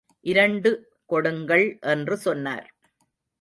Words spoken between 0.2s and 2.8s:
இரண்டு கொடுங்கள் என்று சொன்னார்.